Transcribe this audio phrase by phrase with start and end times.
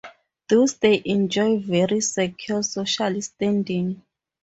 [0.49, 4.01] Thus they enjoy very secure social standing.